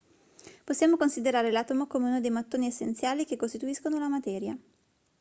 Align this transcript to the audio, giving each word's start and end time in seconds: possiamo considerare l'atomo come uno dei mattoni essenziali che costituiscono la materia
possiamo 0.63 0.97
considerare 0.97 1.51
l'atomo 1.51 1.85
come 1.85 2.07
uno 2.07 2.19
dei 2.19 2.31
mattoni 2.31 2.65
essenziali 2.65 3.23
che 3.23 3.35
costituiscono 3.37 3.99
la 3.99 4.07
materia 4.09 4.57